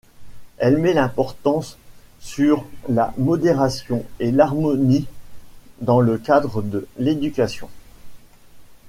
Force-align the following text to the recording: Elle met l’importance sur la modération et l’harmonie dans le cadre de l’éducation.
Elle 0.57 0.79
met 0.79 0.93
l’importance 0.93 1.77
sur 2.21 2.65
la 2.89 3.13
modération 3.19 4.03
et 4.19 4.31
l’harmonie 4.31 5.05
dans 5.81 5.99
le 5.99 6.17
cadre 6.17 6.63
de 6.63 6.87
l’éducation. 6.97 7.69